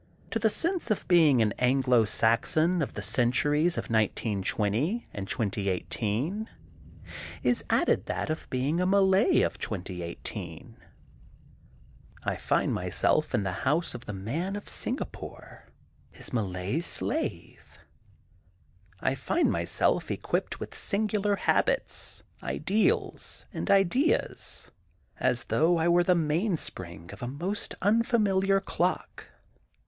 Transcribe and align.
To 0.31 0.39
the 0.39 0.49
sense 0.49 0.89
of 0.89 1.07
being 1.07 1.43
an 1.43 1.51
Anglo 1.59 2.05
Saxon 2.05 2.81
of 2.81 2.95
the 2.95 3.03
centuries 3.03 3.77
of 3.77 3.91
1920 3.91 5.05
and 5.13 5.27
2018 5.27 6.49
is 7.43 7.63
added 7.69 8.07
that 8.07 8.31
of 8.31 8.49
being 8.49 8.81
a 8.81 8.87
Malay 8.87 9.41
of 9.43 9.59
2018: 9.59 10.75
I 12.23 12.35
find 12.35 12.73
myself 12.73 13.35
in 13.35 13.43
the 13.43 13.51
house 13.61 13.93
of 13.93 14.05
the 14.07 14.13
Man 14.13 14.55
from 14.55 14.65
Singapore 14.65 15.67
his 16.09 16.33
Malay 16.33 16.79
slave. 16.79 17.77
I 19.01 19.13
find 19.13 19.51
myself 19.51 20.09
equipped 20.09 20.59
with 20.59 20.73
singular 20.73 21.35
habits, 21.35 22.23
ideals, 22.41 23.45
and' 23.53 23.69
ideas, 23.69 24.71
as 25.19 25.43
though 25.43 25.77
I 25.77 25.87
were 25.87 26.03
the 26.03 26.15
mainspring 26.15 27.11
of 27.13 27.21
a 27.21 27.27
most 27.27 27.75
unfamiliar 27.83 28.59
clock. 28.59 29.27